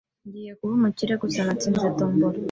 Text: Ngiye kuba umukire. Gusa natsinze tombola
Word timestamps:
Ngiye 0.27 0.51
kuba 0.57 0.73
umukire. 0.77 1.13
Gusa 1.23 1.39
natsinze 1.45 1.87
tombola 1.97 2.37